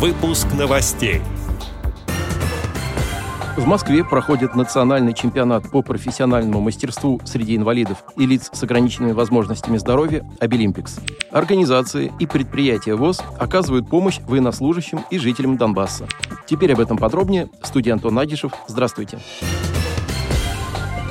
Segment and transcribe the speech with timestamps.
[0.00, 1.20] Выпуск новостей.
[3.58, 9.76] В Москве проходит национальный чемпионат по профессиональному мастерству среди инвалидов и лиц с ограниченными возможностями
[9.76, 11.00] здоровья «Обилимпикс».
[11.30, 16.08] Организации и предприятия ВОЗ оказывают помощь военнослужащим и жителям Донбасса.
[16.46, 17.50] Теперь об этом подробнее.
[17.62, 18.52] Студия Антон Агишев.
[18.68, 19.18] Здравствуйте.
[19.18, 19.89] Здравствуйте.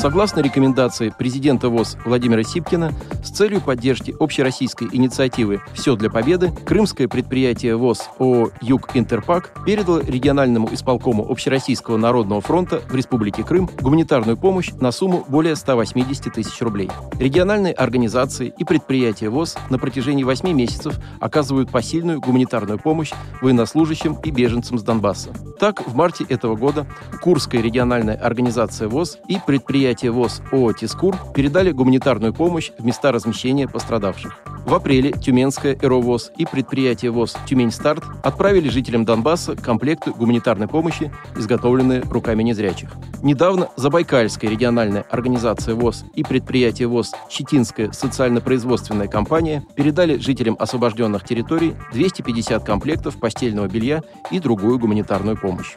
[0.00, 7.06] Согласно рекомендации президента ВОЗ Владимира Сипкина, с целью поддержки общероссийской инициативы «Все для победы» крымское
[7.06, 14.38] предприятие ВОЗ ООО «Юг Интерпак» передало региональному исполкому Общероссийского народного фронта в Республике Крым гуманитарную
[14.38, 16.90] помощь на сумму более 180 тысяч рублей.
[17.18, 24.30] Региональные организации и предприятия ВОЗ на протяжении 8 месяцев оказывают посильную гуманитарную помощь военнослужащим и
[24.30, 25.34] беженцам с Донбасса.
[25.58, 26.86] Так, в марте этого года
[27.20, 33.10] Курская региональная организация ВОЗ и предприятие предприятие ВОЗ ООО «Тискур» передали гуманитарную помощь в места
[33.10, 34.38] размещения пострадавших.
[34.64, 41.10] В апреле Тюменская «Эровоз» и предприятие ВОЗ «Тюмень Старт» отправили жителям Донбасса комплекты гуманитарной помощи,
[41.36, 42.90] изготовленные руками незрячих.
[43.20, 51.74] Недавно Забайкальская региональная организация ВОЗ и предприятие ВОЗ «Щетинская социально-производственная компания» передали жителям освобожденных территорий
[51.92, 55.76] 250 комплектов постельного белья и другую гуманитарную помощь.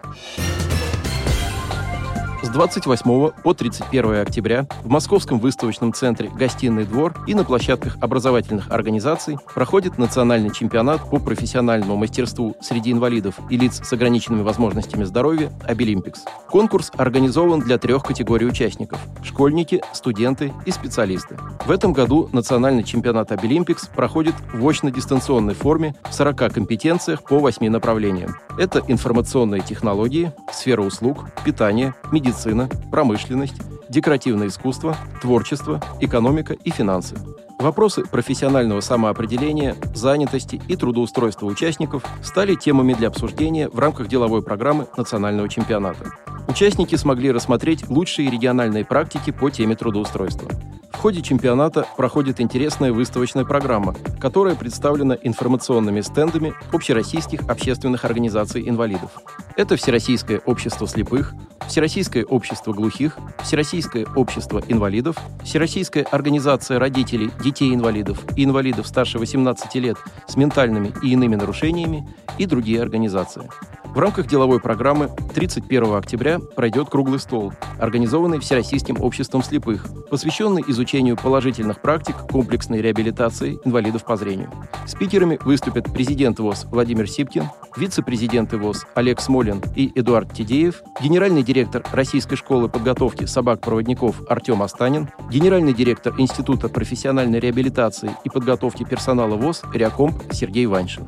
[2.44, 8.70] С 28 по 31 октября в Московском выставочном центре «Гостиный двор» и на площадках образовательных
[8.70, 15.54] организаций проходит национальный чемпионат по профессиональному мастерству среди инвалидов и лиц с ограниченными возможностями здоровья
[15.64, 16.26] «Обилимпикс».
[16.50, 21.38] Конкурс организован для трех категорий участников– школьники, студенты и специалисты.
[21.66, 27.70] В этом году национальный чемпионат «Обилимпикс» проходит в очно-дистанционной форме в 40 компетенциях по 8
[27.70, 28.36] направлениям.
[28.60, 33.56] Это информационные технологии, сфера услуг, питание, медицина, медицина, промышленность,
[33.90, 37.16] декоративное искусство, творчество, экономика и финансы.
[37.60, 44.88] Вопросы профессионального самоопределения, занятости и трудоустройства участников стали темами для обсуждения в рамках деловой программы
[44.98, 46.06] национального чемпионата.
[46.48, 50.50] Участники смогли рассмотреть лучшие региональные практики по теме трудоустройства.
[50.92, 59.12] В ходе чемпионата проходит интересная выставочная программа, которая представлена информационными стендами общероссийских общественных организаций инвалидов.
[59.58, 61.34] Это Всероссийское общество слепых,
[61.68, 69.98] Всероссийское общество глухих, Всероссийское общество инвалидов, Всероссийская организация родителей детей-инвалидов и инвалидов старше 18 лет
[70.28, 72.08] с ментальными и иными нарушениями
[72.38, 73.50] и другие организации.
[73.94, 81.16] В рамках деловой программы 31 октября пройдет круглый стол, организованный Всероссийским обществом слепых, посвященный изучению
[81.16, 84.52] положительных практик комплексной реабилитации инвалидов по зрению.
[84.88, 91.86] Спикерами выступят президент ВОЗ Владимир Сипкин, вице-президенты ВОЗ Олег Смолин и Эдуард Тидеев, генеральный директор
[91.92, 99.62] Российской школы подготовки собак-проводников Артем Астанин, генеральный директор Института профессиональной реабилитации и подготовки персонала ВОЗ
[99.72, 101.08] Реакомп Сергей Ваншин.